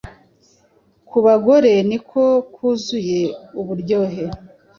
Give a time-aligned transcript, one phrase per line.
[1.07, 3.19] ku bagore ni ko kuzuye
[3.59, 4.23] uburyohe